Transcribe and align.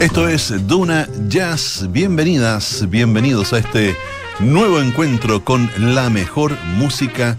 Esto 0.00 0.28
es 0.28 0.66
Duna 0.66 1.08
Jazz. 1.28 1.86
Bienvenidas, 1.90 2.88
bienvenidos 2.88 3.52
a 3.52 3.58
este 3.58 3.96
nuevo 4.40 4.80
encuentro 4.80 5.44
con 5.44 5.70
la 5.78 6.08
mejor 6.10 6.56
música 6.76 7.36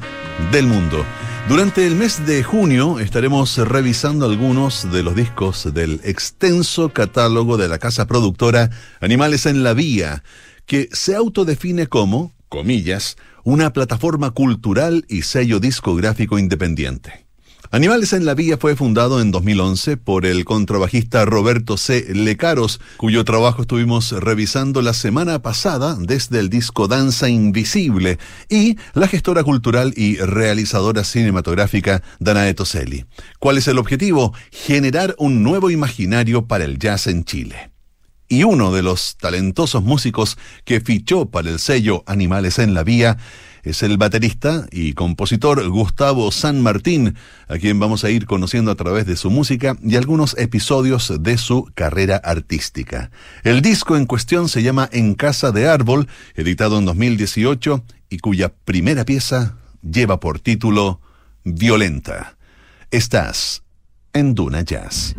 del 0.51 0.67
mundo. 0.67 1.05
Durante 1.47 1.87
el 1.87 1.95
mes 1.95 2.25
de 2.27 2.43
junio 2.43 2.99
estaremos 2.99 3.57
revisando 3.57 4.25
algunos 4.25 4.91
de 4.91 5.01
los 5.01 5.15
discos 5.15 5.73
del 5.73 5.99
extenso 6.03 6.89
catálogo 6.89 7.57
de 7.57 7.67
la 7.67 7.79
casa 7.79 8.05
productora 8.05 8.69
Animales 8.99 9.45
en 9.47 9.63
la 9.63 9.73
Vía, 9.73 10.23
que 10.65 10.89
se 10.91 11.15
autodefine 11.15 11.87
como, 11.87 12.33
comillas, 12.49 13.17
una 13.43 13.73
plataforma 13.73 14.29
cultural 14.31 15.05
y 15.09 15.23
sello 15.23 15.59
discográfico 15.59 16.37
independiente. 16.37 17.28
Animales 17.71 18.13
en 18.13 18.25
la 18.25 18.33
Vía 18.33 18.57
fue 18.57 18.75
fundado 18.75 19.21
en 19.21 19.29
2011 19.29 19.97
por 19.97 20.25
el 20.25 20.43
contrabajista 20.43 21.23
Roberto 21.25 21.77
C. 21.77 22.03
Lecaros, 22.15 22.81
cuyo 22.97 23.23
trabajo 23.23 23.61
estuvimos 23.61 24.11
revisando 24.11 24.81
la 24.81 24.95
semana 24.95 25.43
pasada 25.43 25.95
desde 25.99 26.39
el 26.39 26.49
disco 26.49 26.87
Danza 26.87 27.29
Invisible, 27.29 28.17
y 28.49 28.77
la 28.95 29.07
gestora 29.07 29.43
cultural 29.43 29.93
y 29.95 30.15
realizadora 30.17 31.03
cinematográfica 31.03 32.01
Danae 32.19 32.55
Toselli. 32.55 33.05
¿Cuál 33.37 33.59
es 33.59 33.67
el 33.67 33.77
objetivo? 33.77 34.33
Generar 34.49 35.13
un 35.19 35.43
nuevo 35.43 35.69
imaginario 35.69 36.47
para 36.47 36.65
el 36.65 36.79
jazz 36.79 37.05
en 37.05 37.23
Chile 37.23 37.69
y 38.29 38.43
uno 38.43 38.71
de 38.71 38.83
los 38.83 39.17
talentosos 39.17 39.83
músicos 39.83 40.37
que 40.63 40.79
fichó 40.79 41.25
para 41.25 41.49
el 41.49 41.59
sello 41.59 42.03
Animales 42.05 42.59
en 42.59 42.75
la 42.75 42.83
Vía 42.83 43.17
es 43.63 43.83
el 43.83 43.97
baterista 43.97 44.67
y 44.71 44.93
compositor 44.93 45.67
Gustavo 45.69 46.31
San 46.31 46.61
Martín, 46.61 47.15
a 47.47 47.57
quien 47.57 47.79
vamos 47.79 48.03
a 48.03 48.09
ir 48.09 48.25
conociendo 48.25 48.71
a 48.71 48.75
través 48.75 49.05
de 49.05 49.15
su 49.15 49.29
música 49.29 49.77
y 49.83 49.95
algunos 49.95 50.37
episodios 50.37 51.13
de 51.19 51.37
su 51.37 51.69
carrera 51.75 52.17
artística. 52.17 53.11
El 53.43 53.61
disco 53.61 53.97
en 53.97 54.05
cuestión 54.05 54.49
se 54.49 54.63
llama 54.63 54.89
En 54.91 55.15
Casa 55.15 55.51
de 55.51 55.67
Árbol, 55.67 56.07
editado 56.35 56.79
en 56.79 56.85
2018 56.85 57.83
y 58.09 58.19
cuya 58.19 58.53
primera 58.65 59.05
pieza 59.05 59.57
lleva 59.81 60.19
por 60.19 60.39
título 60.39 61.01
Violenta. 61.43 62.37
Estás 62.91 63.63
en 64.13 64.35
Duna 64.35 64.61
Jazz. 64.61 65.15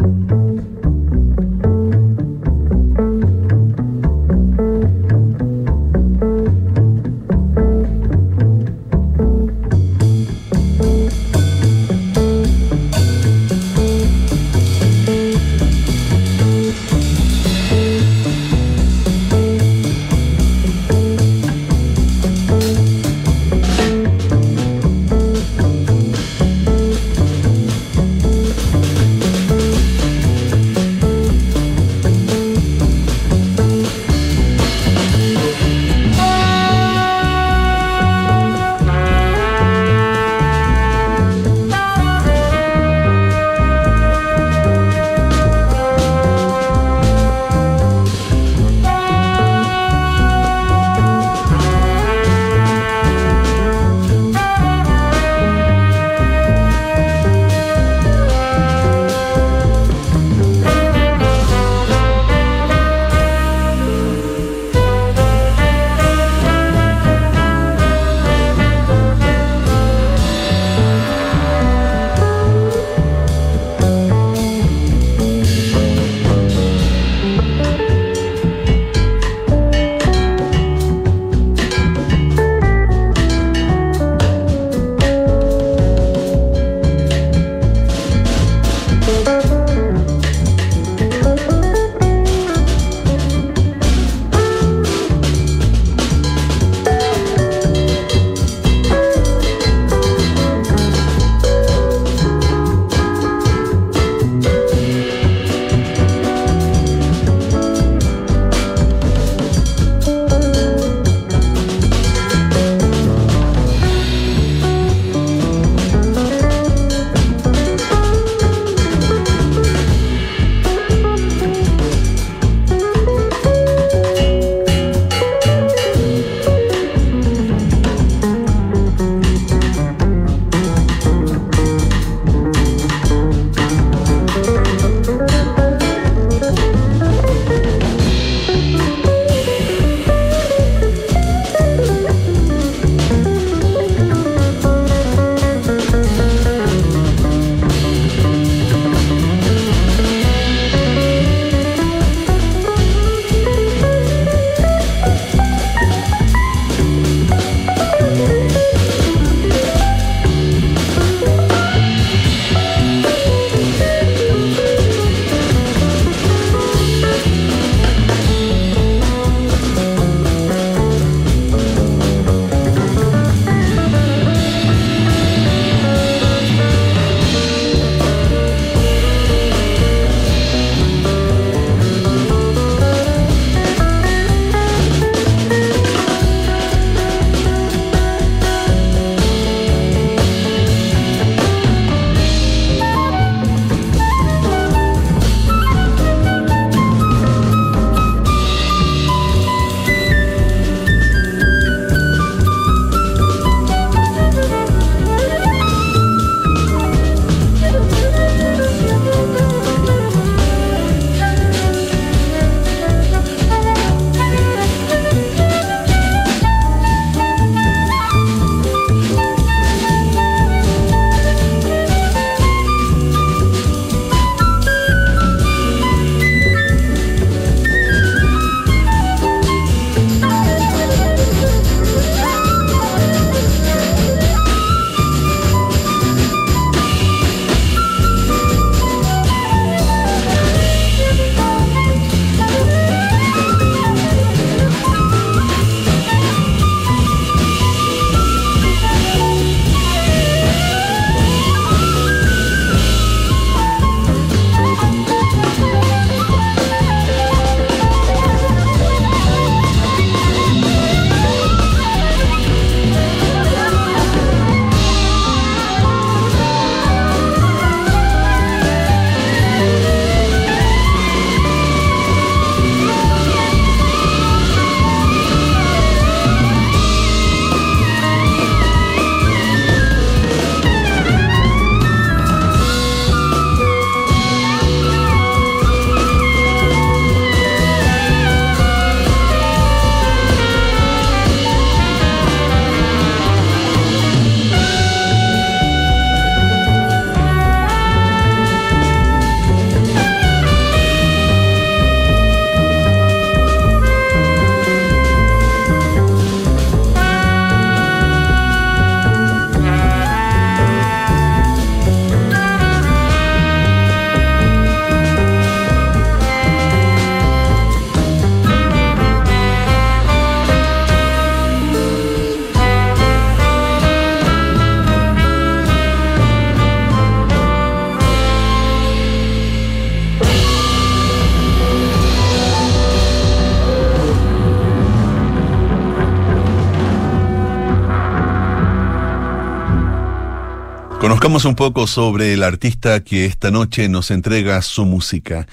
Un 341.33 341.55
poco 341.55 341.87
sobre 341.87 342.35
el 342.35 342.43
artista 342.43 343.05
que 343.05 343.25
esta 343.25 343.53
noche 343.53 343.89
nos 343.89 344.11
entrega 344.11 344.61
su 344.63 344.85
música. 344.85 345.47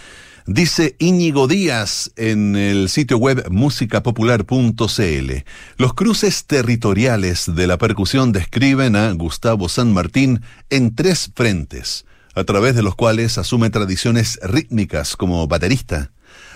Dice 0.47 0.95
Íñigo 0.97 1.47
Díaz 1.47 2.11
en 2.15 2.55
el 2.55 2.89
sitio 2.89 3.17
web 3.17 3.45
musicapopular.cl. 3.51 5.31
Los 5.77 5.93
cruces 5.93 6.45
territoriales 6.45 7.53
de 7.53 7.67
la 7.67 7.77
percusión 7.77 8.31
describen 8.31 8.95
a 8.95 9.11
Gustavo 9.13 9.69
San 9.69 9.93
Martín 9.93 10.41
en 10.71 10.95
tres 10.95 11.31
frentes, 11.35 12.05
a 12.33 12.43
través 12.43 12.75
de 12.75 12.81
los 12.81 12.95
cuales 12.95 13.37
asume 13.37 13.69
tradiciones 13.69 14.39
rítmicas 14.41 15.15
como 15.15 15.47
baterista. 15.47 16.09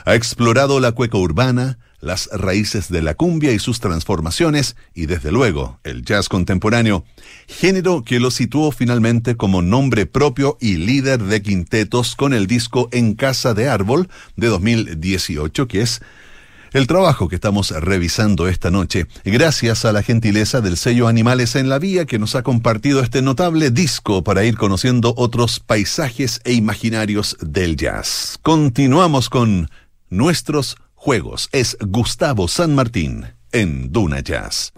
Ha 0.03 0.15
explorado 0.15 0.79
la 0.79 0.93
cueca 0.93 1.19
urbana, 1.19 1.77
las 2.01 2.27
raíces 2.33 2.89
de 2.89 3.01
la 3.01 3.13
cumbia 3.13 3.51
y 3.51 3.59
sus 3.59 3.79
transformaciones, 3.79 4.75
y 4.93 5.05
desde 5.05 5.31
luego 5.31 5.79
el 5.83 6.03
jazz 6.03 6.27
contemporáneo, 6.27 7.05
género 7.47 8.03
que 8.03 8.19
lo 8.19 8.31
situó 8.31 8.71
finalmente 8.71 9.37
como 9.37 9.61
nombre 9.61 10.05
propio 10.05 10.57
y 10.59 10.77
líder 10.77 11.23
de 11.23 11.41
quintetos 11.41 12.15
con 12.15 12.33
el 12.33 12.47
disco 12.47 12.89
En 12.91 13.13
Casa 13.13 13.53
de 13.53 13.69
Árbol 13.69 14.09
de 14.35 14.47
2018, 14.47 15.67
que 15.67 15.81
es 15.81 16.01
el 16.73 16.87
trabajo 16.87 17.27
que 17.27 17.35
estamos 17.35 17.71
revisando 17.71 18.47
esta 18.47 18.71
noche, 18.71 19.07
gracias 19.25 19.83
a 19.83 19.91
la 19.91 20.03
gentileza 20.03 20.61
del 20.61 20.77
sello 20.77 21.09
Animales 21.09 21.57
en 21.57 21.67
la 21.67 21.79
Vía 21.79 22.05
que 22.05 22.17
nos 22.17 22.35
ha 22.35 22.43
compartido 22.43 23.01
este 23.01 23.21
notable 23.21 23.71
disco 23.71 24.23
para 24.23 24.45
ir 24.45 24.55
conociendo 24.55 25.13
otros 25.17 25.59
paisajes 25.59 26.39
e 26.45 26.53
imaginarios 26.53 27.35
del 27.41 27.75
jazz. 27.75 28.39
Continuamos 28.41 29.29
con 29.29 29.69
nuestros 30.09 30.77
juegos. 31.01 31.49
Es 31.51 31.77
Gustavo 31.81 32.47
San 32.47 32.75
Martín 32.75 33.25
en 33.51 33.91
Duna 33.91 34.19
Jazz. 34.19 34.71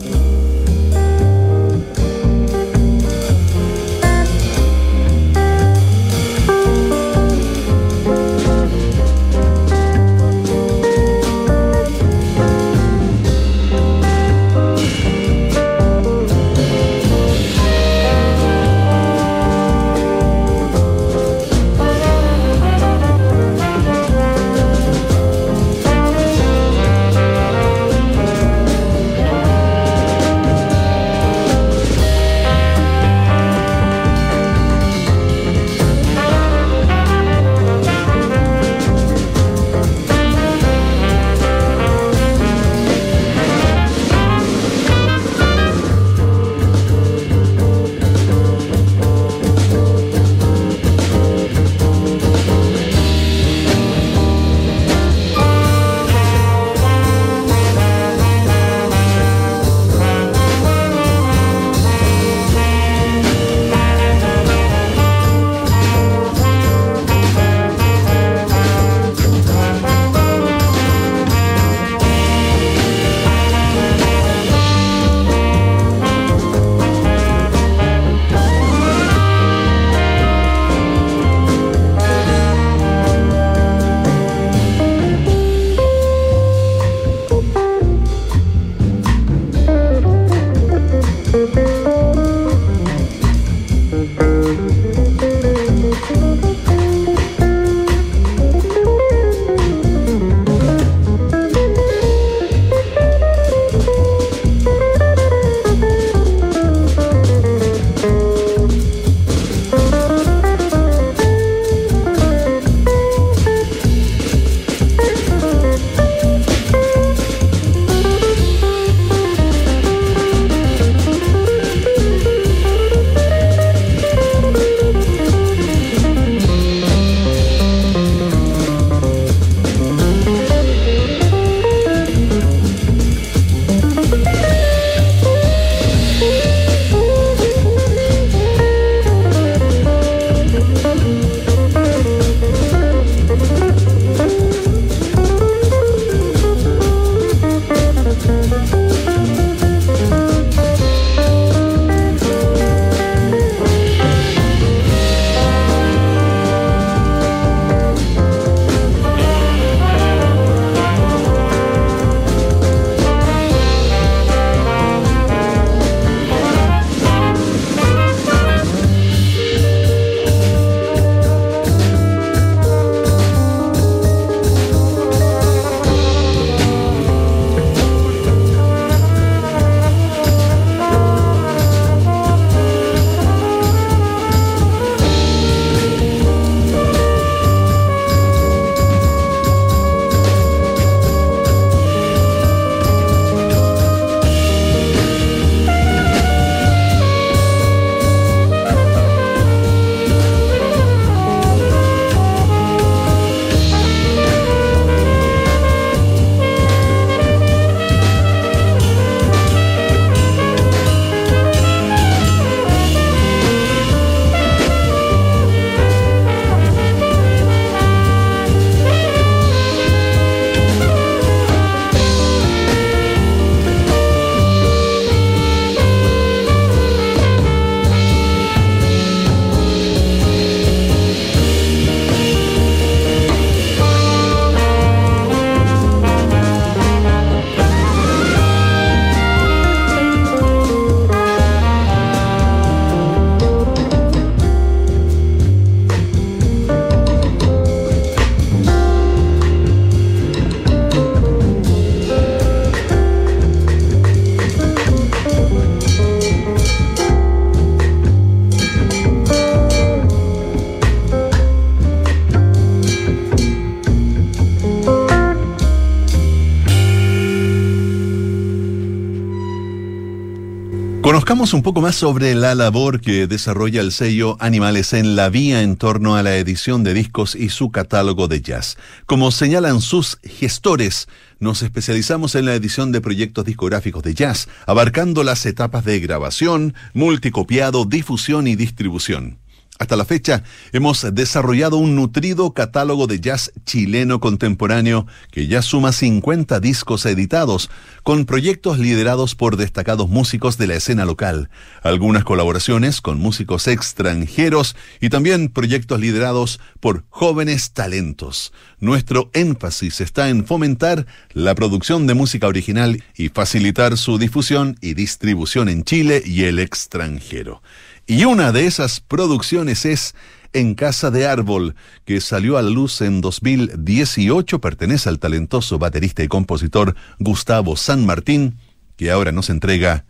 Un 271.52 271.62
poco 271.62 271.82
más 271.82 271.96
sobre 271.96 272.34
la 272.36 272.56
labor 272.56 273.02
que 273.02 273.28
desarrolla 273.28 273.82
el 273.82 273.92
sello 273.92 274.38
Animales 274.40 274.94
en 274.94 275.18
la 275.18 275.30
Vía 275.30 275.62
en 275.62 275.76
torno 275.76 276.16
a 276.16 276.24
la 276.24 276.38
edición 276.38 276.86
de 276.86 276.94
discos 276.94 277.36
y 277.36 277.50
su 277.50 277.70
catálogo 277.70 278.30
de 278.30 278.42
jazz. 278.42 278.78
Como 279.06 279.30
señalan 279.30 279.82
sus 279.82 280.18
gestores, 280.24 281.10
nos 281.40 281.62
especializamos 281.62 282.36
en 282.36 282.46
la 282.46 282.56
edición 282.56 282.94
de 282.94 283.02
proyectos 283.02 283.44
discográficos 283.46 284.02
de 284.04 284.14
jazz, 284.16 284.48
abarcando 284.66 285.24
las 285.24 285.46
etapas 285.46 285.84
de 285.84 286.00
grabación, 286.00 286.74
multicopiado, 286.94 287.84
difusión 287.86 288.48
y 288.48 288.56
distribución. 288.56 289.43
Hasta 289.80 289.96
la 289.96 290.06
fecha, 290.06 290.44
hemos 290.72 291.04
desarrollado 291.16 291.78
un 291.78 291.96
nutrido 291.96 292.54
catálogo 292.54 293.08
de 293.08 293.20
jazz 293.20 293.52
chileno 293.66 294.20
contemporáneo 294.20 295.08
que 295.32 295.48
ya 295.48 295.64
suma 295.64 295.92
50 295.92 296.60
discos 296.60 297.08
editados, 297.08 297.72
con 298.04 298.26
proyectos 298.26 298.78
liderados 298.78 299.34
por 299.34 299.58
destacados 299.58 300.10
músicos 300.10 300.60
de 300.60 300.68
la 300.68 300.76
escena 300.76 301.06
local, 301.06 301.50
algunas 301.82 302.24
colaboraciones 302.24 303.02
con 303.02 303.18
músicos 303.18 303.68
extranjeros 303.68 304.76
y 305.02 305.10
también 305.10 305.50
proyectos 305.50 306.00
liderados 306.00 306.60
por 306.80 307.06
jóvenes 307.10 307.72
talentos. 307.72 308.54
Nuestro 308.80 309.32
énfasis 309.34 310.02
está 310.02 310.30
en 310.30 310.46
fomentar 310.46 311.08
la 311.32 311.56
producción 311.56 312.06
de 312.06 312.14
música 312.14 312.48
original 312.48 313.04
y 313.16 313.30
facilitar 313.30 313.98
su 313.98 314.20
difusión 314.20 314.78
y 314.82 314.94
distribución 314.94 315.68
en 315.68 315.84
Chile 315.84 316.22
y 316.24 316.44
el 316.44 316.60
extranjero. 316.60 317.64
Y 318.06 318.26
una 318.26 318.52
de 318.52 318.66
esas 318.66 319.00
producciones 319.00 319.86
es 319.86 320.14
En 320.52 320.76
Casa 320.76 321.10
de 321.10 321.26
Árbol, 321.26 321.76
que 322.06 322.20
salió 322.22 322.58
a 322.58 322.62
la 322.62 322.70
luz 322.70 323.02
en 323.02 323.22
2018, 323.22 324.60
pertenece 324.60 325.10
al 325.10 325.20
talentoso 325.20 325.80
baterista 325.80 326.22
y 326.24 326.28
compositor 326.28 326.96
Gustavo 327.20 327.76
San 327.76 328.06
Martín, 328.06 328.58
que 328.98 329.10
ahora 329.10 329.32
nos 329.32 329.50
entrega 329.50 330.06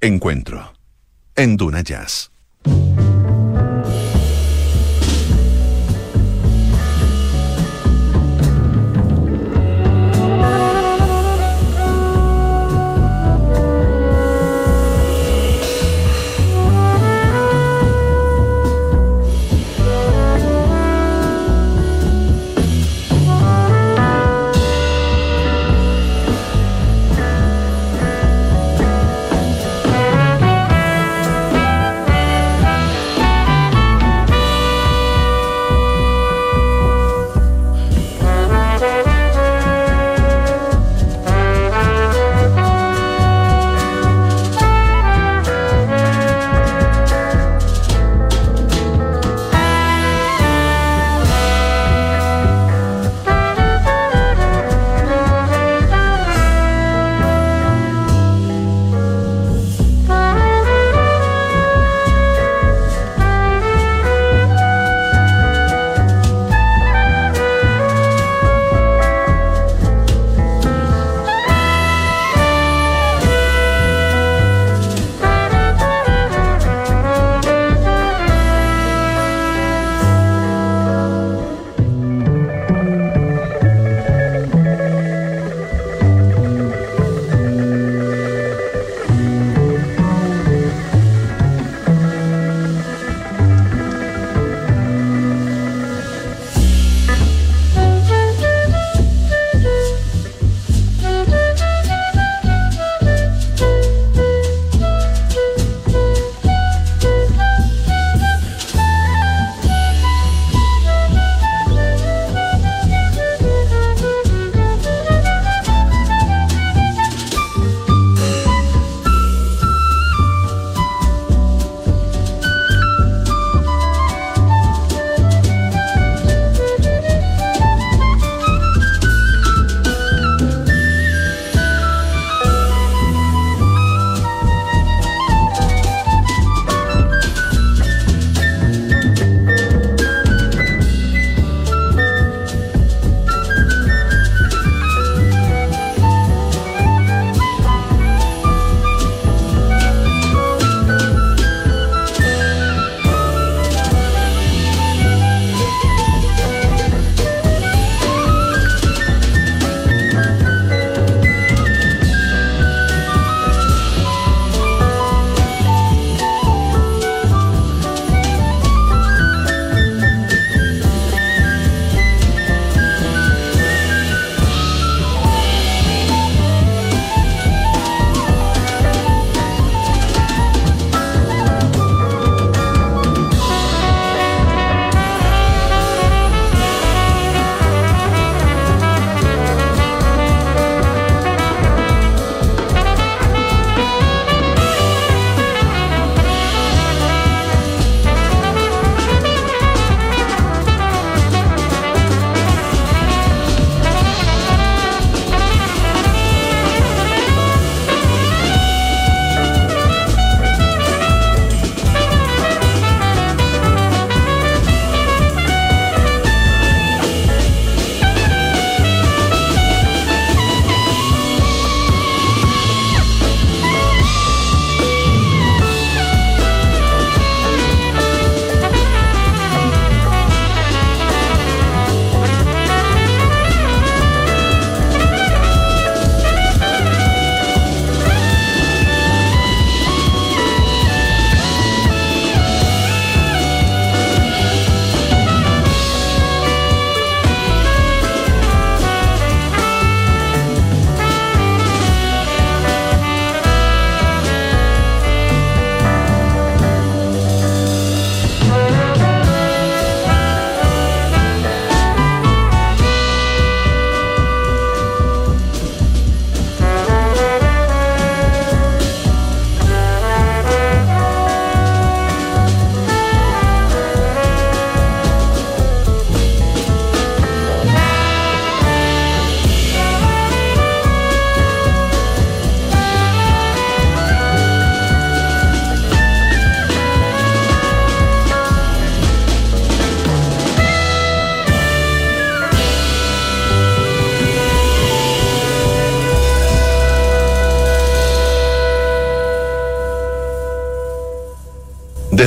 Encuentro 0.00 0.72
en 1.36 1.56
Duna 1.56 1.82
Jazz. 1.82 2.30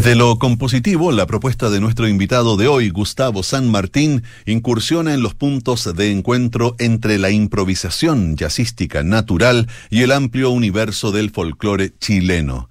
Desde 0.02 0.16
lo 0.16 0.40
compositivo, 0.40 1.12
la 1.12 1.28
propuesta 1.28 1.70
de 1.70 1.80
nuestro 1.80 2.08
invitado 2.08 2.58
de 2.58 2.68
hoy, 2.68 2.90
Gustavo 2.90 3.44
San 3.44 3.70
Martín, 3.70 4.24
incursiona 4.48 5.14
en 5.14 5.22
los 5.22 5.36
puntos 5.36 5.96
de 5.96 6.12
encuentro 6.12 6.76
entre 6.80 7.20
la 7.20 7.30
improvisación 7.30 8.36
jazzística 8.36 9.04
natural 9.04 9.68
y 9.92 10.02
el 10.02 10.12
amplio 10.12 10.50
universo 10.50 11.12
del 11.12 11.30
folclore 11.30 11.94
chileno. 12.00 12.68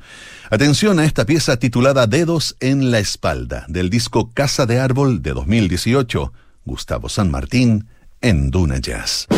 Atención 0.50 0.98
a 0.98 1.04
esta 1.04 1.24
pieza 1.24 1.56
titulada 1.56 2.08
Dedos 2.08 2.56
en 2.58 2.90
la 2.90 2.98
espalda, 2.98 3.64
del 3.68 3.90
disco 3.90 4.32
Casa 4.34 4.66
de 4.66 4.80
Árbol 4.80 5.22
de 5.22 5.32
2018, 5.32 6.32
Gustavo 6.64 7.08
San 7.08 7.30
Martín 7.30 7.86
en 8.20 8.50
Duna 8.50 8.78
Jazz. 8.78 9.28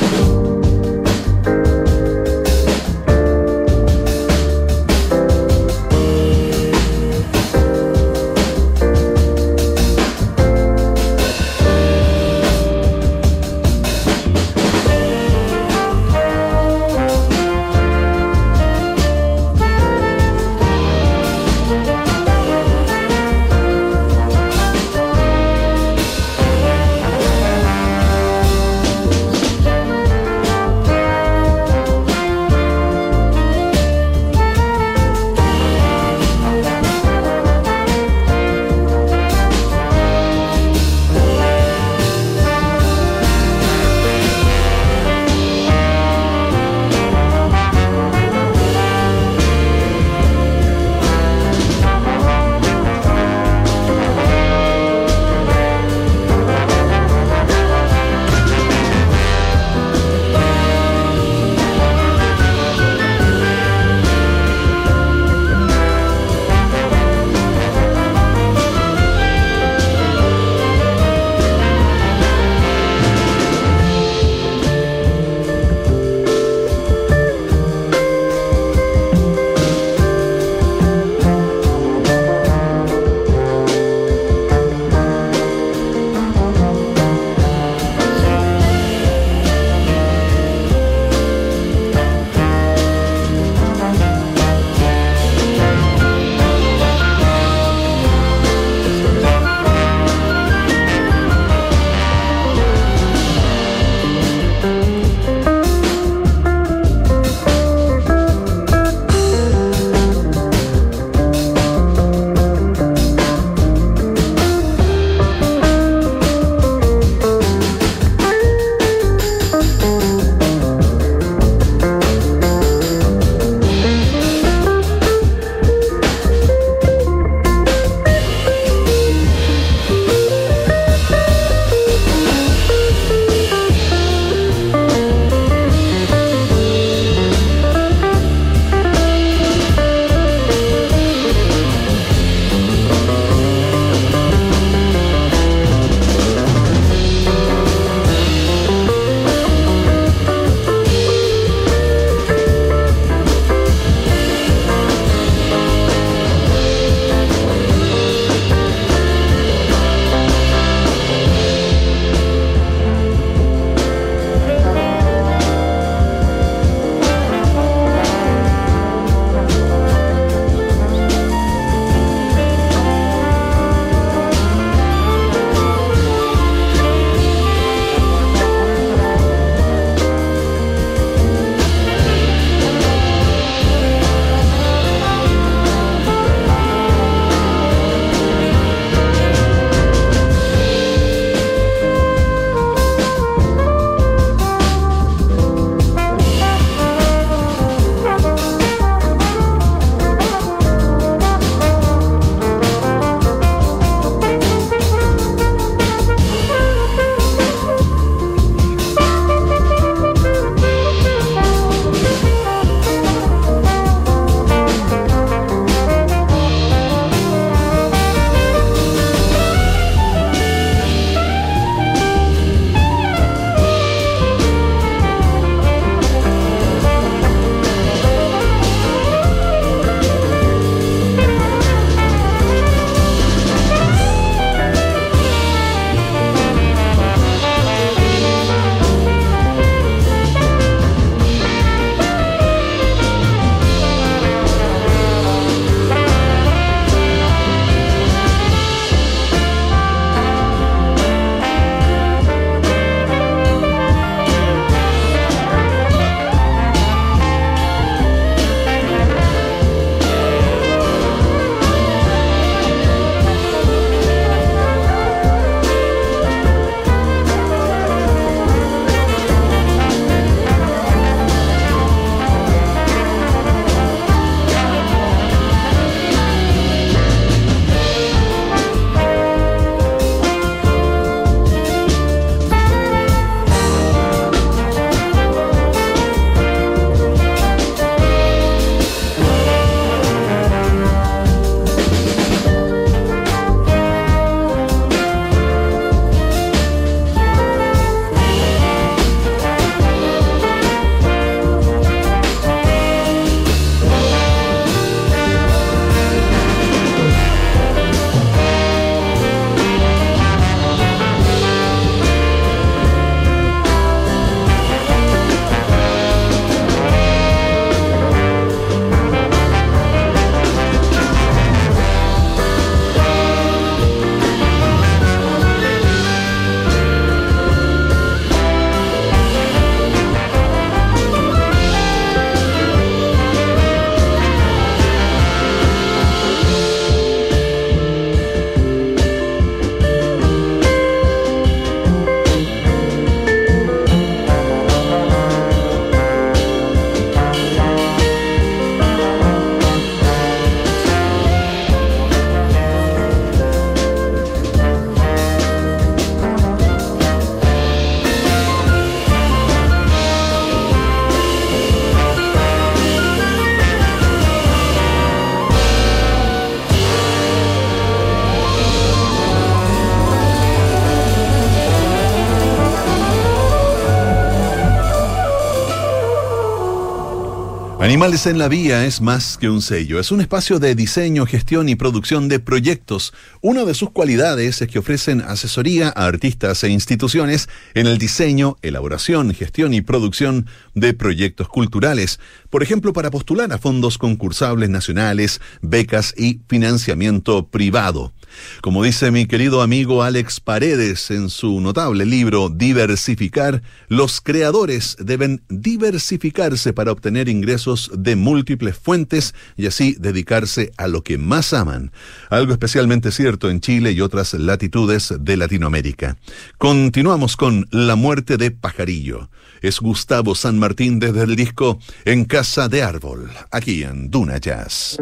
Animales 377.92 378.24
en 378.24 378.38
la 378.38 378.48
Vía 378.48 378.87
es 378.87 379.02
más 379.02 379.37
que 379.37 379.50
un 379.50 379.61
sello, 379.61 380.00
es 380.00 380.11
un 380.11 380.22
espacio 380.22 380.59
de 380.59 380.74
diseño, 380.74 381.26
gestión 381.26 381.68
y 381.68 381.74
producción 381.74 382.26
de 382.26 382.40
proyectos. 382.40 383.12
Una 383.42 383.66
de 383.66 383.74
sus 383.74 383.90
cualidades 383.90 384.62
es 384.62 384.68
que 384.68 384.78
ofrecen 384.78 385.20
asesoría 385.20 385.88
a 385.88 386.07
artistas 386.07 386.64
e 386.64 386.70
instituciones 386.70 387.50
en 387.74 387.87
el 387.87 387.98
diseño, 387.98 388.57
elaboración, 388.62 389.35
gestión 389.35 389.74
y 389.74 389.83
producción 389.83 390.46
de 390.74 390.94
proyectos 390.94 391.48
culturales, 391.48 392.18
por 392.48 392.62
ejemplo, 392.62 392.94
para 392.94 393.11
postular 393.11 393.52
a 393.52 393.59
fondos 393.59 393.98
concursables 393.98 394.70
nacionales, 394.70 395.42
becas 395.61 396.14
y 396.16 396.40
financiamiento 396.48 397.48
privado. 397.48 398.14
Como 398.61 398.83
dice 398.83 399.11
mi 399.11 399.27
querido 399.27 399.62
amigo 399.62 400.03
Alex 400.03 400.40
Paredes 400.40 401.11
en 401.11 401.31
su 401.31 401.61
notable 401.61 402.07
libro 402.07 402.49
Diversificar, 402.49 403.62
los 403.88 404.21
creadores 404.21 404.97
deben 404.99 405.42
diversificarse 405.49 406.73
para 406.73 406.92
obtener 406.92 407.29
ingresos 407.29 407.90
de 407.97 408.16
múltiples 408.16 408.77
fuentes 408.77 409.35
y 409.57 409.66
así 409.66 409.97
dedicarse 409.99 410.73
a 410.77 410.88
lo 410.88 411.03
que 411.03 411.18
más 411.18 411.53
aman. 411.53 411.92
Algo 412.31 412.53
especialmente 412.53 413.11
cierto 413.11 413.51
en 413.51 413.61
Chile 413.61 413.92
y 413.92 414.01
otras 414.01 414.35
latitudes 414.35 415.14
de 415.18 415.37
Latinoamérica. 415.37 416.16
Continuamos 416.59 417.37
con 417.37 417.66
La 417.71 417.97
muerte 417.97 418.37
de 418.37 418.51
Pajarillo. 418.51 419.31
Es 419.61 419.81
Gustavo 419.81 420.35
San 420.35 420.59
Martín 420.59 420.99
desde 420.99 421.23
el 421.23 421.37
disco 421.37 421.79
En 422.05 422.25
Casa 422.25 422.68
de 422.68 422.83
Árbol, 422.83 423.31
aquí 423.51 423.83
en 423.85 424.11
Duna 424.11 424.38
Jazz. 424.38 424.99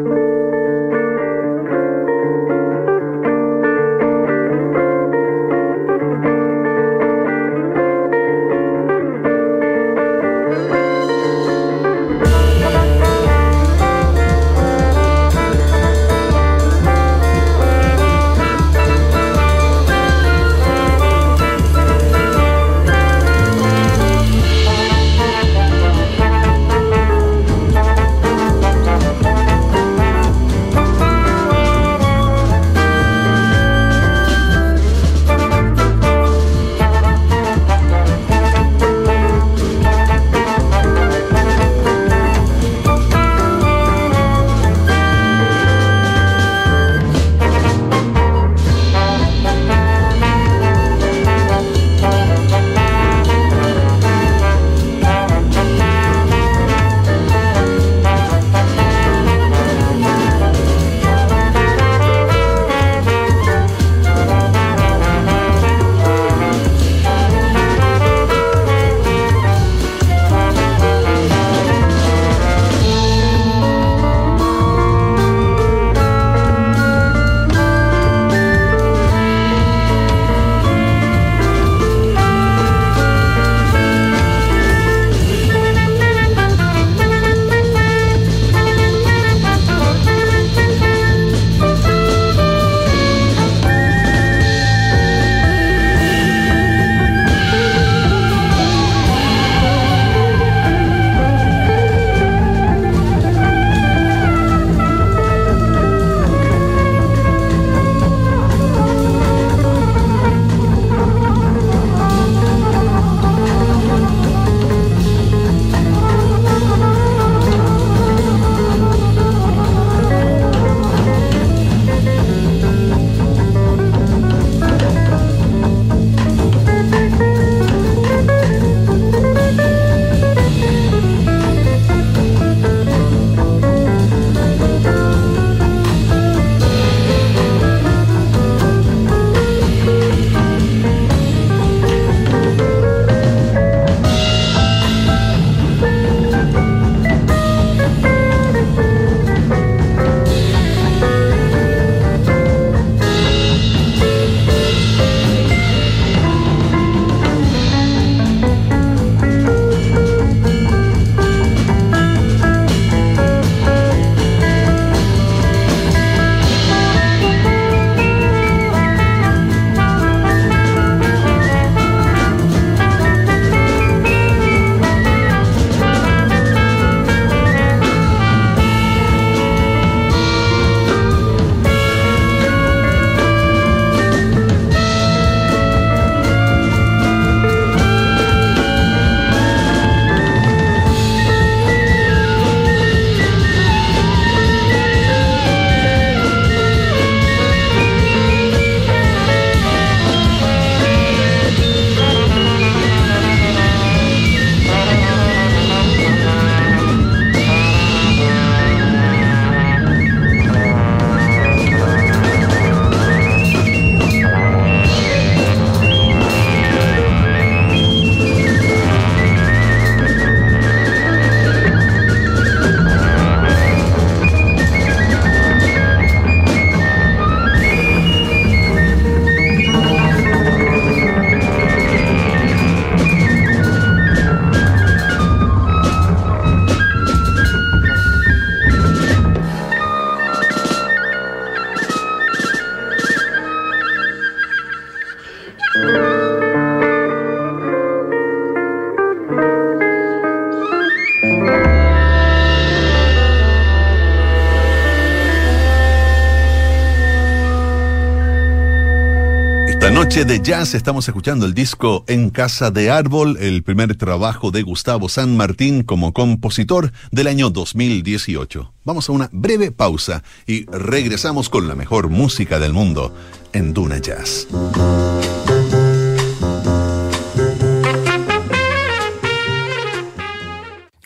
Noche 260.11 260.25
de 260.25 260.41
jazz 260.41 260.73
estamos 260.73 261.07
escuchando 261.07 261.45
el 261.45 261.53
disco 261.53 262.03
En 262.05 262.31
Casa 262.31 262.69
de 262.69 262.91
Árbol, 262.91 263.37
el 263.39 263.63
primer 263.63 263.95
trabajo 263.95 264.51
de 264.51 264.61
Gustavo 264.61 265.07
San 265.07 265.37
Martín 265.37 265.83
como 265.83 266.11
compositor 266.11 266.91
del 267.11 267.27
año 267.27 267.49
2018. 267.49 268.73
Vamos 268.83 269.07
a 269.07 269.13
una 269.13 269.29
breve 269.31 269.71
pausa 269.71 270.21
y 270.45 270.65
regresamos 270.65 271.47
con 271.47 271.69
la 271.69 271.75
mejor 271.75 272.09
música 272.09 272.59
del 272.59 272.73
mundo 272.73 273.15
en 273.53 273.73
Duna 273.73 273.99
Jazz. 273.99 274.49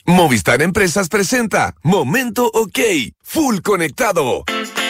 Movistar 0.07 0.63
Empresas 0.63 1.09
presenta 1.09 1.75
Momento 1.83 2.49
OK, 2.51 2.79
Full 3.21 3.59
Conectado. 3.59 4.45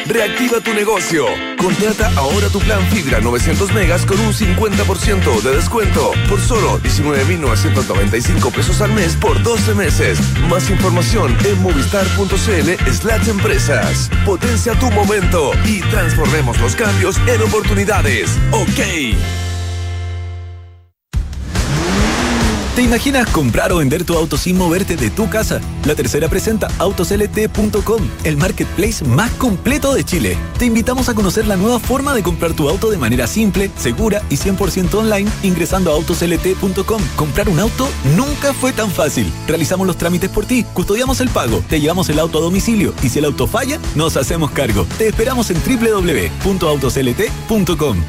Reactiva 0.08 0.62
tu 0.62 0.74
negocio. 0.74 1.26
Contrata 1.58 2.12
ahora 2.15 2.48
tu 2.50 2.60
plan 2.60 2.82
Fibra 2.89 3.20
900 3.22 3.74
megas 3.74 4.06
con 4.06 4.20
un 4.20 4.34
50% 4.34 5.41
de 5.41 5.56
descuento 5.56 6.12
por 6.30 6.39
solo 6.39 6.80
19.995 6.82 8.52
pesos 8.52 8.82
al 8.82 8.94
mes 8.94 9.15
por 9.15 9.41
12 9.41 9.74
meses. 9.74 10.20
Más 10.48 10.70
información 10.70 11.36
en 11.44 11.60
movistar.cl 11.62 12.91
slash 12.91 13.30
empresas. 13.30 14.10
Potencia 14.26 14.78
tu 14.80 14.91
momento 14.91 15.52
y 15.65 15.82
transformemos 15.89 16.60
los 16.62 16.76
cambios 16.76 17.18
en 17.28 17.41
oportunidades. 17.41 18.38
OK. 18.52 19.44
¿Te 22.76 22.82
imaginas 22.82 23.30
comprar 23.30 23.72
o 23.72 23.78
vender 23.78 24.04
tu 24.04 24.18
auto 24.18 24.36
sin 24.36 24.58
moverte 24.58 24.98
de 24.98 25.10
tu 25.10 25.30
casa? 25.30 25.62
La 25.86 25.96
tercera 25.96 26.28
presenta 26.28 26.68
autoslt.com, 26.78 28.02
el 28.26 28.36
marketplace 28.36 29.06
más 29.06 29.32
completo 29.32 29.94
de 29.94 30.04
Chile. 30.04 30.38
Te 30.60 30.66
invitamos 30.66 31.08
a 31.08 31.14
conocer 31.14 31.48
la 31.48 31.56
nueva 31.56 31.80
forma 31.80 32.14
de 32.14 32.22
comprar 32.22 32.52
tu 32.52 32.68
auto 32.68 32.92
de 32.92 32.98
manera 32.98 33.28
simple, 33.28 33.72
segura 33.78 34.24
y 34.30 34.36
100% 34.36 34.94
online 34.94 35.32
ingresando 35.42 35.90
a 35.90 35.94
autoslt.com. 35.94 37.02
Comprar 37.16 37.48
un 37.48 37.62
auto 37.62 37.88
nunca 38.18 38.54
fue 38.54 38.74
tan 38.74 38.92
fácil. 38.92 39.32
Realizamos 39.48 39.88
los 39.88 39.96
trámites 39.96 40.30
por 40.30 40.46
ti, 40.46 40.66
custodiamos 40.74 41.22
el 41.22 41.30
pago, 41.30 41.64
te 41.70 41.80
llevamos 41.80 42.10
el 42.10 42.20
auto 42.20 42.40
a 42.40 42.42
domicilio 42.42 42.94
y 43.02 43.08
si 43.08 43.20
el 43.20 43.26
auto 43.26 43.48
falla, 43.48 43.80
nos 43.96 44.18
hacemos 44.18 44.52
cargo. 44.52 44.86
Te 44.98 45.08
esperamos 45.08 45.50
en 45.50 45.62
www.autoslt.com. 45.64 48.02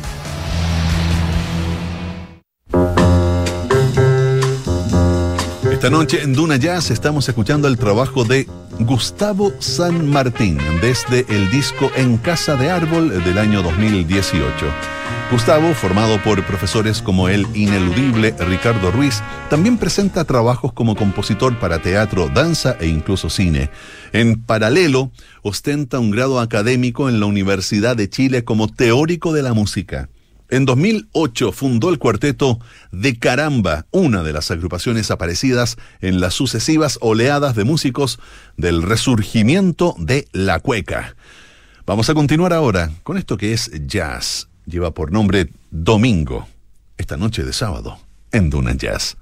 Esta 5.77 5.91
noche 5.91 6.23
en 6.23 6.33
Duna 6.33 6.57
Jazz 6.57 6.91
estamos 6.91 7.29
escuchando 7.29 7.69
el 7.69 7.77
trabajo 7.77 8.25
de 8.25 8.49
Gustavo 8.81 9.53
San 9.59 10.09
Martín 10.09 10.57
desde 10.81 11.27
el 11.29 11.51
disco 11.51 11.91
En 11.97 12.17
Casa 12.17 12.57
de 12.57 12.71
Árbol 12.71 13.23
del 13.23 13.37
año 13.37 13.63
2018. 13.63 14.49
Gustavo, 15.31 15.75
formado 15.75 16.19
por 16.25 16.43
profesores 16.47 17.03
como 17.03 17.29
el 17.29 17.47
ineludible 17.55 18.35
Ricardo 18.49 18.91
Ruiz, 18.91 19.23
también 19.51 19.77
presenta 19.77 20.25
trabajos 20.25 20.73
como 20.73 20.97
compositor 20.97 21.59
para 21.59 21.83
teatro, 21.83 22.31
danza 22.35 22.79
e 22.81 22.87
incluso 22.87 23.29
cine. 23.29 23.69
En 24.15 24.43
paralelo, 24.43 25.13
ostenta 25.43 25.99
un 25.99 26.11
grado 26.11 26.41
académico 26.41 27.11
en 27.11 27.21
la 27.21 27.27
Universidad 27.27 27.97
de 27.97 28.09
Chile 28.09 28.45
como 28.45 28.69
teórico 28.69 29.35
de 29.35 29.43
la 29.43 29.53
música. 29.53 30.09
En 30.49 30.65
2008 30.65 31.53
fundó 31.53 31.91
el 31.91 31.99
cuarteto 31.99 32.61
De 32.93 33.19
Caramba, 33.19 33.87
una 33.91 34.23
de 34.23 34.33
las 34.33 34.51
agrupaciones 34.51 35.11
aparecidas 35.11 35.77
en 36.01 36.21
las 36.21 36.35
sucesivas 36.35 36.99
oleadas 37.01 37.57
de 37.57 37.65
músicos 37.65 38.21
del 38.57 38.83
resurgimiento 38.83 39.97
de 39.99 40.29
la 40.33 40.61
cueca. 40.61 41.17
Vamos 41.85 42.11
a 42.11 42.15
continuar 42.15 42.53
ahora 42.53 42.91
con 43.03 43.17
esto 43.17 43.37
que 43.37 43.53
es 43.53 43.71
jazz. 43.87 44.49
Lleva 44.67 44.93
por 44.93 45.13
nombre 45.13 45.51
Domingo, 45.71 46.49
esta 46.97 47.17
noche 47.17 47.45
de 47.45 47.53
sábado, 47.53 47.99
en 48.33 48.51
Duna 48.51 48.75
Jazz. 48.75 49.17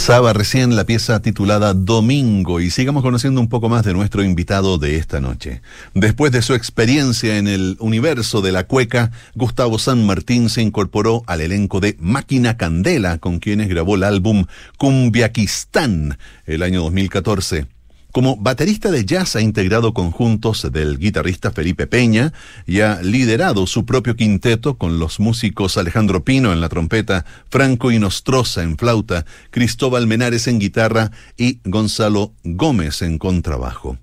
Pasaba 0.00 0.32
recién 0.32 0.76
la 0.76 0.84
pieza 0.84 1.20
titulada 1.20 1.74
Domingo 1.74 2.58
y 2.60 2.70
sigamos 2.70 3.02
conociendo 3.02 3.38
un 3.38 3.50
poco 3.50 3.68
más 3.68 3.84
de 3.84 3.92
nuestro 3.92 4.24
invitado 4.24 4.78
de 4.78 4.96
esta 4.96 5.20
noche. 5.20 5.60
Después 5.92 6.32
de 6.32 6.40
su 6.40 6.54
experiencia 6.54 7.36
en 7.36 7.46
el 7.46 7.76
universo 7.80 8.40
de 8.40 8.50
la 8.50 8.64
cueca, 8.64 9.12
Gustavo 9.34 9.78
San 9.78 10.06
Martín 10.06 10.48
se 10.48 10.62
incorporó 10.62 11.22
al 11.26 11.42
elenco 11.42 11.80
de 11.80 11.98
Máquina 12.00 12.56
Candela, 12.56 13.18
con 13.18 13.40
quienes 13.40 13.68
grabó 13.68 13.96
el 13.96 14.04
álbum 14.04 14.46
Cumbiaquistán 14.78 16.16
el 16.46 16.62
año 16.62 16.80
2014. 16.80 17.66
Como 18.12 18.36
baterista 18.36 18.90
de 18.90 19.04
jazz 19.04 19.36
ha 19.36 19.40
integrado 19.40 19.94
conjuntos 19.94 20.66
del 20.72 20.98
guitarrista 20.98 21.52
Felipe 21.52 21.86
Peña 21.86 22.32
y 22.66 22.80
ha 22.80 23.00
liderado 23.02 23.68
su 23.68 23.86
propio 23.86 24.16
quinteto 24.16 24.76
con 24.76 24.98
los 24.98 25.20
músicos 25.20 25.76
Alejandro 25.76 26.24
Pino 26.24 26.52
en 26.52 26.60
la 26.60 26.68
trompeta, 26.68 27.24
Franco 27.50 27.92
Inostroza 27.92 28.64
en 28.64 28.76
flauta, 28.76 29.26
Cristóbal 29.50 30.08
Menares 30.08 30.48
en 30.48 30.58
guitarra 30.58 31.12
y 31.36 31.60
Gonzalo 31.64 32.32
Gómez 32.42 33.02
en 33.02 33.18
contrabajo. 33.18 33.96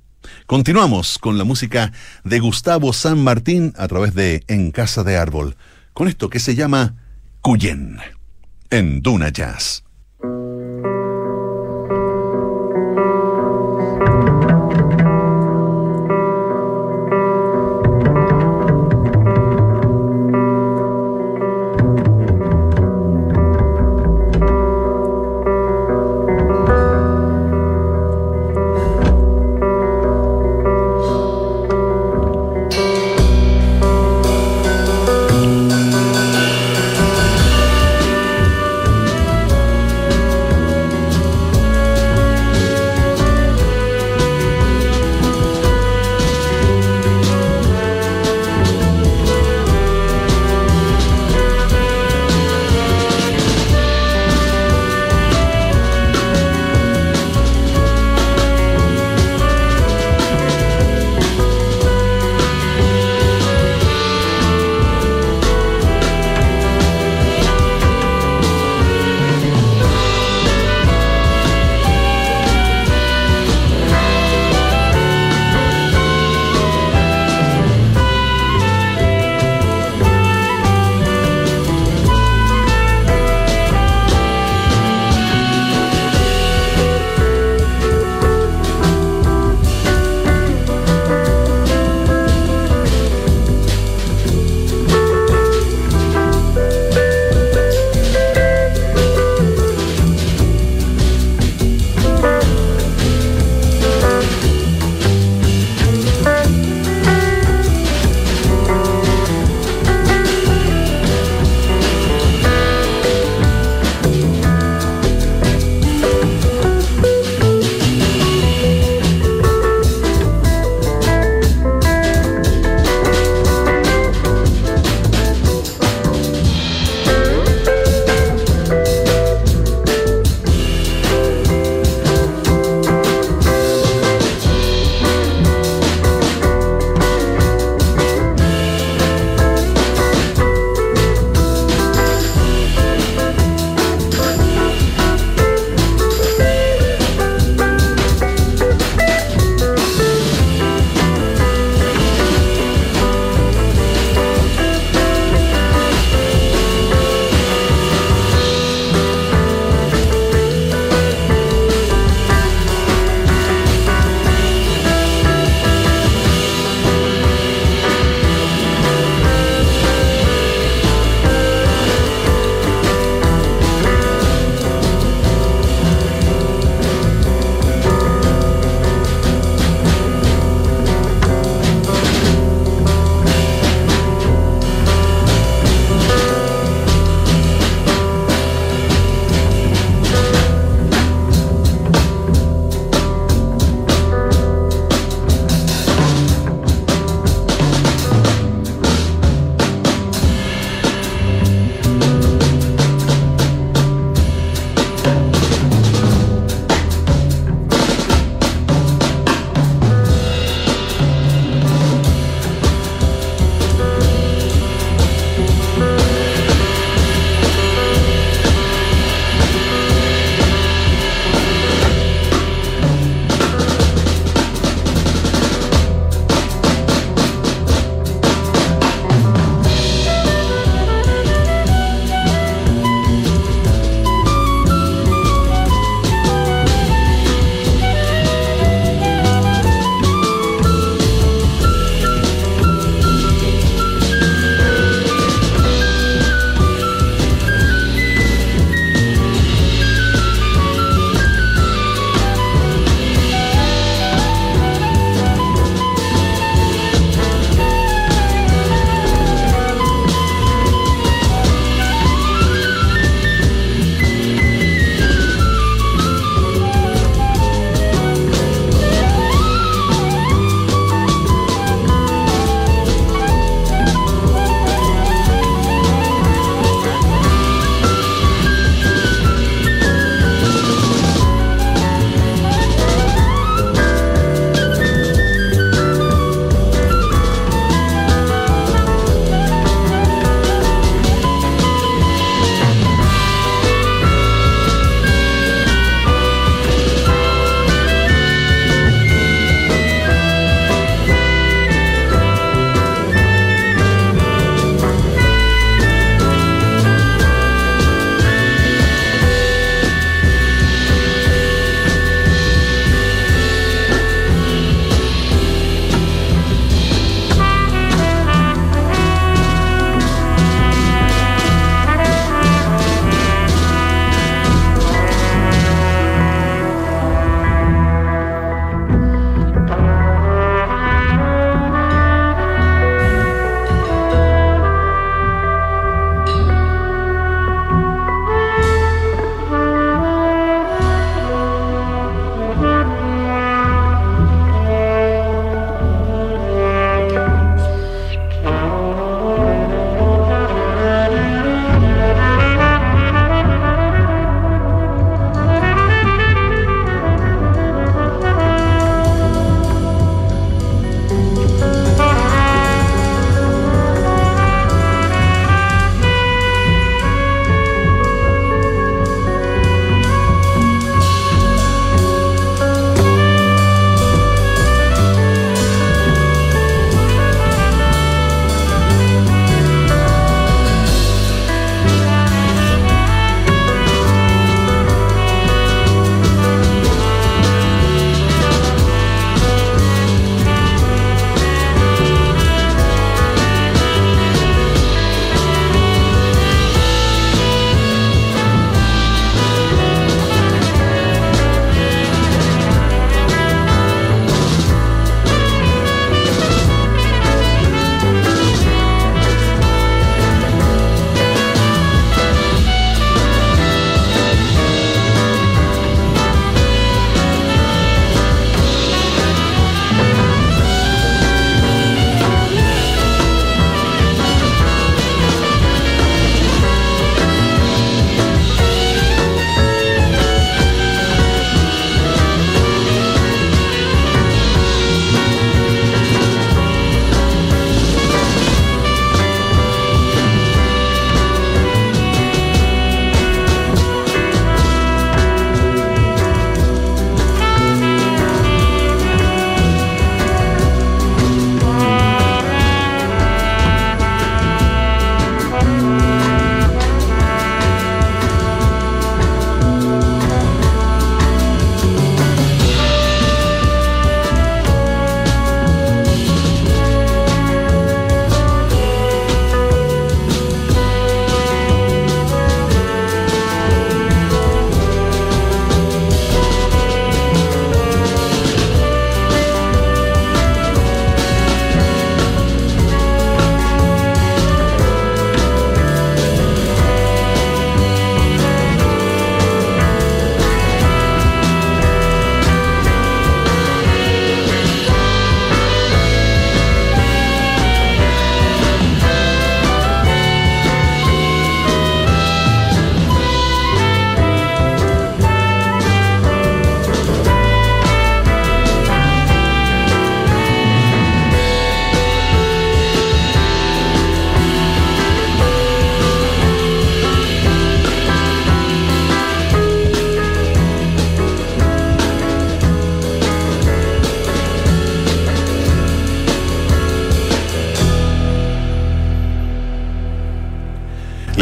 Continuamos 0.45 1.17
con 1.17 1.37
la 1.37 1.43
música 1.43 1.91
de 2.23 2.39
Gustavo 2.39 2.93
San 2.93 3.21
Martín 3.21 3.73
a 3.77 3.89
través 3.89 4.13
de 4.13 4.43
En 4.47 4.71
Casa 4.71 5.03
de 5.03 5.17
Árbol, 5.17 5.57
con 5.91 6.07
esto 6.07 6.29
que 6.29 6.39
se 6.39 6.55
llama 6.55 6.95
Cuyen, 7.41 7.97
en 8.69 9.01
Duna 9.01 9.29
Jazz. 9.29 9.83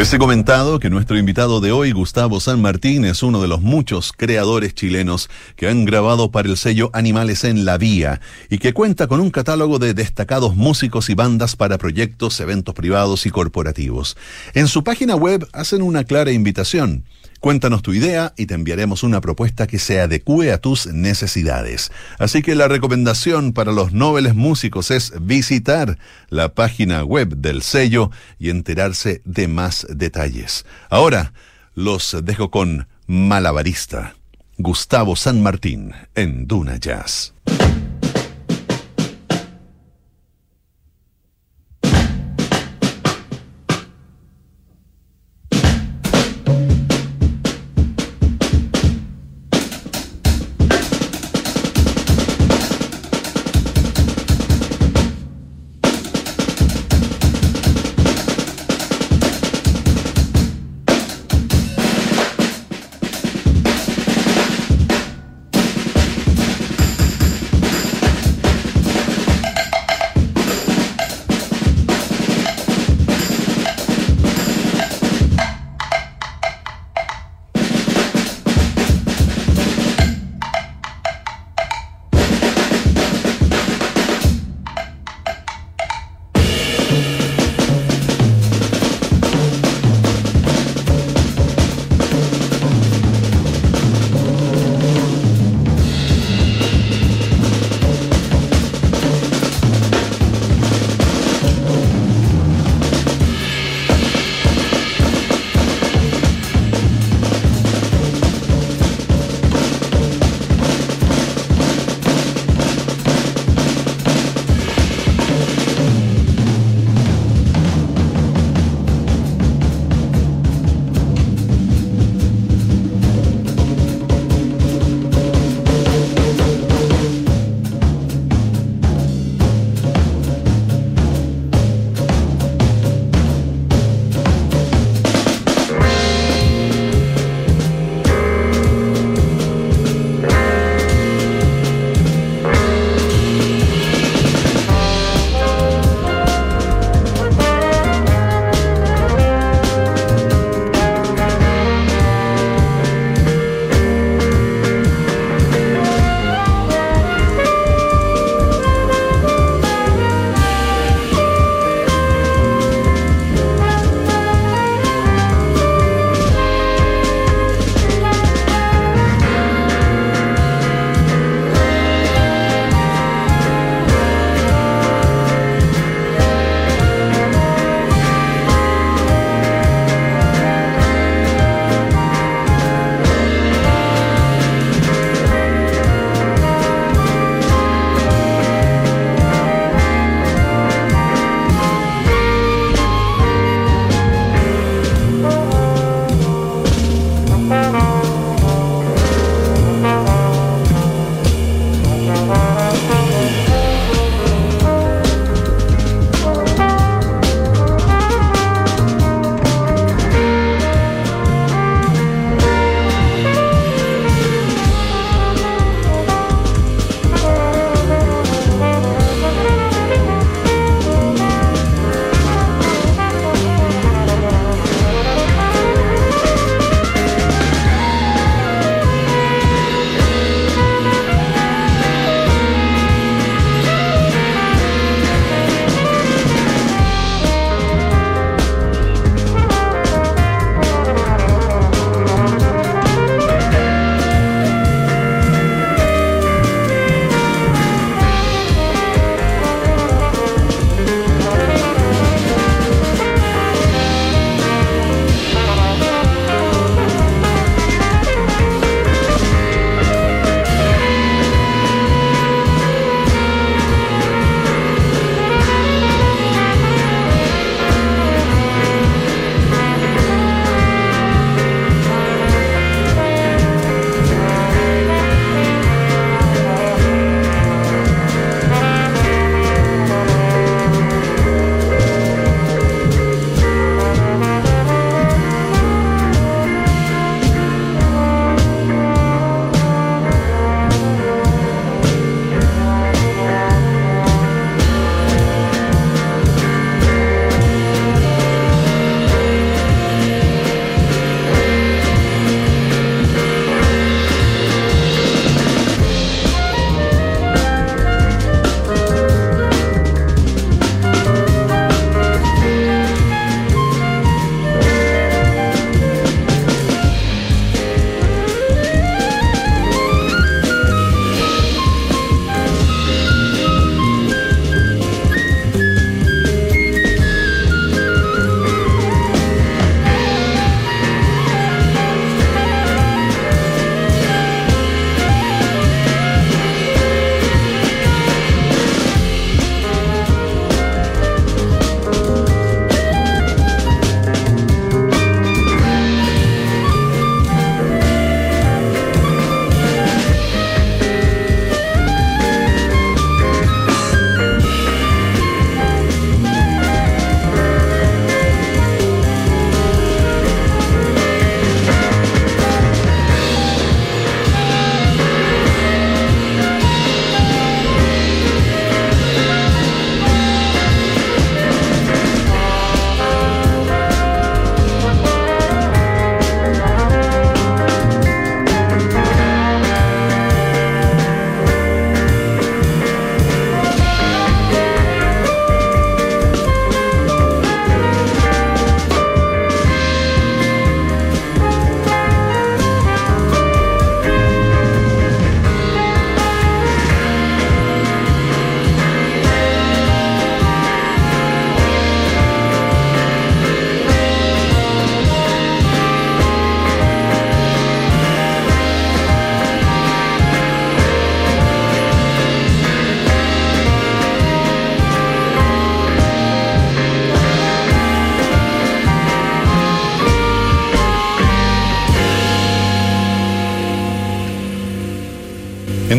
Les 0.05 0.13
he 0.13 0.19
comentado 0.19 0.77
que 0.77 0.91
nuestro 0.91 1.17
invitado 1.17 1.61
de 1.61 1.71
hoy, 1.71 1.91
Gustavo 1.91 2.39
San 2.39 2.61
Martín, 2.61 3.05
es 3.05 3.23
uno 3.23 3.41
de 3.41 3.47
los 3.47 3.61
muchos 3.61 4.13
creadores 4.13 4.75
chilenos 4.75 5.31
que 5.55 5.67
han 5.67 5.83
grabado 5.83 6.29
para 6.29 6.47
el 6.47 6.57
sello 6.57 6.91
Animales 6.93 7.43
en 7.43 7.65
la 7.65 7.79
Vía 7.79 8.21
y 8.51 8.59
que 8.59 8.71
cuenta 8.71 9.07
con 9.07 9.19
un 9.19 9.31
catálogo 9.31 9.79
de 9.79 9.95
destacados 9.95 10.55
músicos 10.55 11.09
y 11.09 11.15
bandas 11.15 11.55
para 11.55 11.79
proyectos, 11.79 12.39
eventos 12.39 12.75
privados 12.75 13.25
y 13.25 13.31
corporativos. 13.31 14.15
En 14.53 14.67
su 14.67 14.83
página 14.83 15.15
web 15.15 15.47
hacen 15.53 15.81
una 15.81 16.03
clara 16.03 16.31
invitación. 16.31 17.03
Cuéntanos 17.45 17.83
tu 17.83 17.93
idea 17.93 18.33
y 18.37 18.47
te 18.47 18.55
enviaremos 18.55 19.03
una 19.03 19.21
propuesta 19.21 19.67
que 19.67 19.77
se 19.77 20.01
adecue 20.01 20.51
a 20.51 20.57
tus 20.57 20.87
necesidades. 20.87 21.91
Así 22.17 22.41
que 22.41 22.55
la 22.55 22.67
recomendación 22.67 23.53
para 23.53 23.71
los 23.71 23.93
nobles 23.93 24.33
músicos 24.33 24.89
es 24.89 25.13
visitar 25.21 25.99
la 26.29 26.55
página 26.55 27.03
web 27.03 27.37
del 27.37 27.61
sello 27.61 28.09
y 28.39 28.49
enterarse 28.49 29.21
de 29.25 29.47
más 29.47 29.85
detalles. 29.91 30.65
Ahora 30.89 31.33
los 31.75 32.17
dejo 32.23 32.49
con 32.49 32.87
Malabarista, 33.05 34.15
Gustavo 34.57 35.15
San 35.15 35.43
Martín 35.43 35.91
en 36.15 36.47
Duna 36.47 36.77
Jazz. 36.77 37.35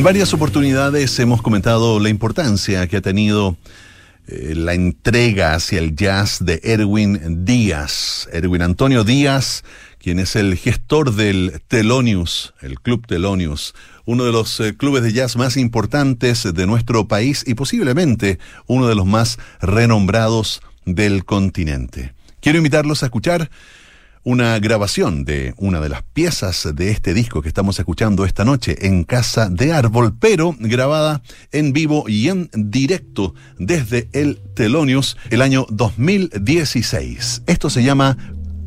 Varias 0.06 0.32
oportunidades 0.32 1.18
hemos 1.18 1.42
comentado 1.42 1.98
la 1.98 2.10
importancia 2.10 2.86
que 2.86 2.98
ha 2.98 3.00
tenido 3.00 3.56
eh, 4.28 4.54
la 4.54 4.72
entrega 4.72 5.54
hacia 5.54 5.80
el 5.80 5.96
jazz 5.96 6.44
de 6.44 6.60
Erwin 6.62 7.44
Díaz, 7.44 8.28
Erwin 8.30 8.62
Antonio 8.62 9.02
Díaz, 9.02 9.64
quien 9.98 10.20
es 10.20 10.36
el 10.36 10.56
gestor 10.58 11.16
del 11.16 11.60
Telonius, 11.66 12.54
el 12.60 12.78
Club 12.78 13.04
Telonius, 13.04 13.74
uno 14.04 14.24
de 14.24 14.30
los 14.30 14.60
eh, 14.60 14.76
clubes 14.76 15.02
de 15.02 15.12
jazz 15.12 15.34
más 15.34 15.56
importantes 15.56 16.54
de 16.54 16.66
nuestro 16.68 17.08
país 17.08 17.42
y 17.44 17.54
posiblemente 17.54 18.38
uno 18.68 18.86
de 18.86 18.94
los 18.94 19.06
más 19.06 19.40
renombrados 19.60 20.62
del 20.84 21.24
continente. 21.24 22.14
Quiero 22.40 22.58
invitarlos 22.58 23.02
a 23.02 23.06
escuchar 23.06 23.50
una 24.26 24.58
grabación 24.58 25.24
de 25.24 25.54
una 25.56 25.78
de 25.80 25.88
las 25.88 26.02
piezas 26.02 26.68
de 26.74 26.90
este 26.90 27.14
disco 27.14 27.42
que 27.42 27.48
estamos 27.48 27.78
escuchando 27.78 28.24
esta 28.24 28.44
noche 28.44 28.88
en 28.88 29.04
Casa 29.04 29.48
de 29.48 29.72
Árbol, 29.72 30.16
pero 30.18 30.56
grabada 30.58 31.22
en 31.52 31.72
vivo 31.72 32.08
y 32.08 32.28
en 32.28 32.50
directo 32.52 33.34
desde 33.56 34.08
el 34.12 34.40
Telonius 34.56 35.16
el 35.30 35.42
año 35.42 35.64
2016. 35.70 37.44
Esto 37.46 37.70
se 37.70 37.84
llama 37.84 38.16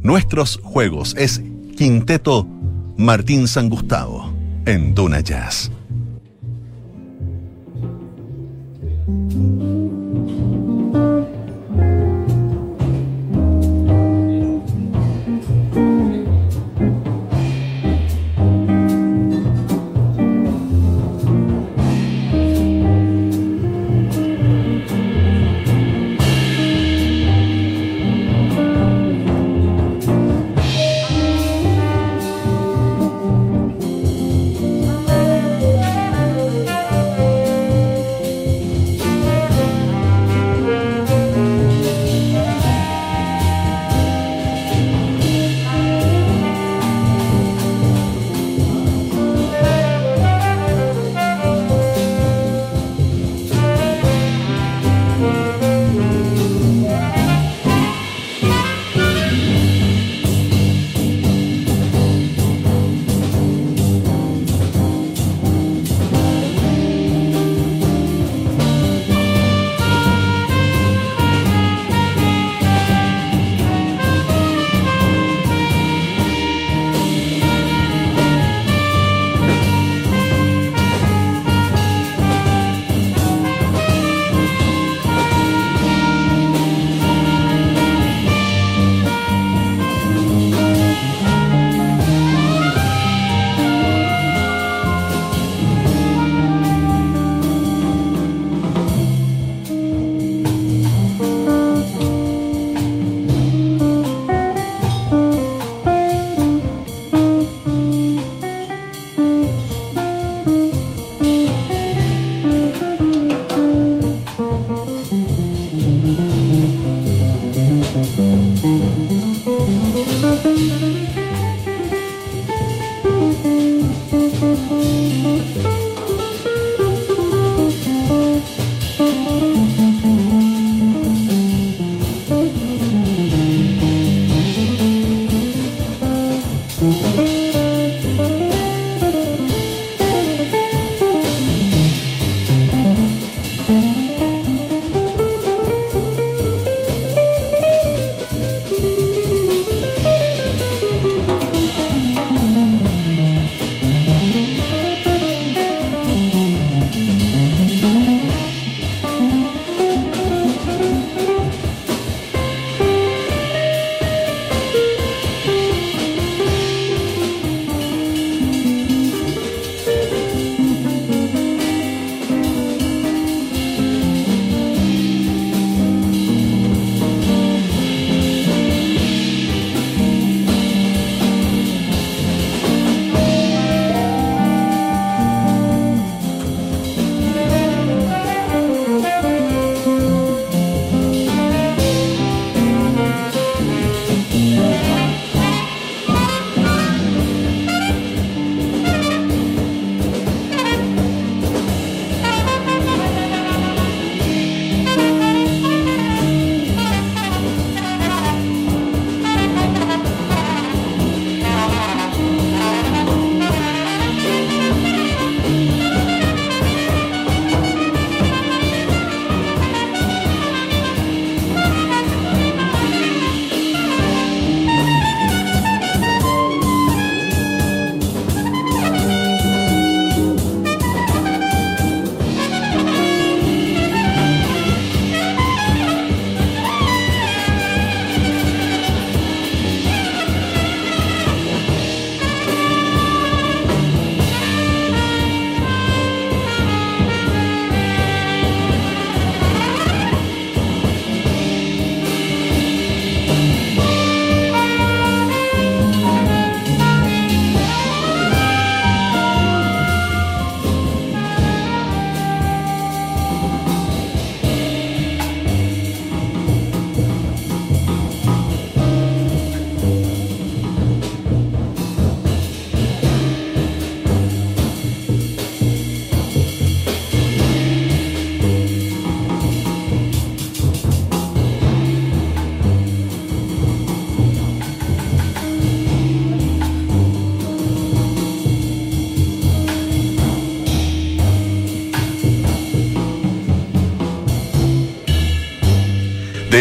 Nuestros 0.01 0.61
Juegos. 0.63 1.13
Es 1.17 1.41
Quinteto 1.75 2.47
Martín 2.95 3.45
San 3.49 3.67
Gustavo 3.67 4.33
en 4.65 4.95
Duna 4.95 5.19
Jazz. 5.19 5.71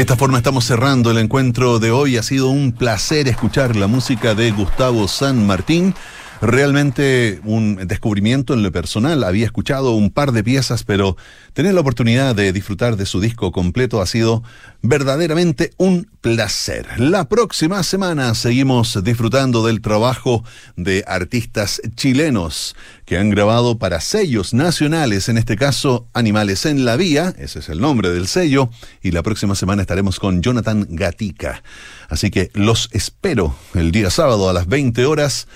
Esta 0.08 0.16
forma 0.16 0.38
estamos 0.38 0.64
cerrando 0.64 1.10
el 1.10 1.18
encuentro 1.18 1.78
de 1.78 1.90
hoy. 1.90 2.16
Ha 2.16 2.22
sido 2.22 2.48
un 2.48 2.72
placer 2.72 3.28
escuchar 3.28 3.76
la 3.76 3.88
música 3.88 4.34
de 4.34 4.50
Gustavo 4.52 5.06
San 5.06 5.46
Martín. 5.46 5.94
Realmente 6.40 7.40
un 7.44 7.88
descubrimiento 7.88 8.54
en 8.54 8.62
lo 8.62 8.70
personal. 8.70 9.24
Había 9.24 9.46
escuchado 9.46 9.92
un 9.92 10.10
par 10.10 10.30
de 10.30 10.44
piezas, 10.44 10.84
pero 10.84 11.16
tener 11.52 11.74
la 11.74 11.80
oportunidad 11.80 12.36
de 12.36 12.52
disfrutar 12.52 12.96
de 12.96 13.06
su 13.06 13.20
disco 13.20 13.50
completo 13.50 14.00
ha 14.00 14.06
sido 14.06 14.44
verdaderamente 14.80 15.72
un 15.78 16.08
placer. 16.20 16.86
La 17.00 17.28
próxima 17.28 17.82
semana 17.82 18.34
seguimos 18.36 19.02
disfrutando 19.02 19.66
del 19.66 19.80
trabajo 19.80 20.44
de 20.76 21.02
artistas 21.08 21.80
chilenos 21.96 22.76
que 23.04 23.18
han 23.18 23.30
grabado 23.30 23.78
para 23.78 24.00
sellos 24.00 24.54
nacionales, 24.54 25.28
en 25.28 25.38
este 25.38 25.56
caso 25.56 26.06
Animales 26.12 26.66
en 26.66 26.84
la 26.84 26.96
Vía, 26.96 27.34
ese 27.38 27.58
es 27.58 27.68
el 27.68 27.80
nombre 27.80 28.10
del 28.10 28.28
sello, 28.28 28.70
y 29.02 29.10
la 29.10 29.24
próxima 29.24 29.56
semana 29.56 29.82
estaremos 29.82 30.20
con 30.20 30.42
Jonathan 30.42 30.86
Gatica. 30.90 31.64
Así 32.08 32.30
que 32.30 32.50
los 32.54 32.88
espero 32.92 33.56
el 33.74 33.90
día 33.90 34.10
sábado 34.10 34.48
a 34.48 34.52
las 34.52 34.68
20 34.68 35.04
horas 35.06 35.48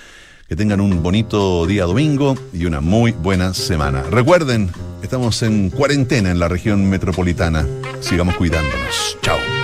que 0.53 0.57
tengan 0.57 0.81
un 0.81 1.01
bonito 1.01 1.65
día 1.65 1.85
domingo 1.85 2.37
y 2.53 2.65
una 2.65 2.79
muy 2.79 3.11
buena 3.11 3.55
semana. 3.55 4.03
Recuerden, 4.03 4.69
estamos 5.01 5.41
en 5.41 5.71
cuarentena 5.71 6.29
en 6.29 6.37
la 6.37 6.47
región 6.47 6.87
metropolitana. 6.87 7.65
Sigamos 8.01 8.35
cuidándonos. 8.35 9.17
Chao. 9.23 9.62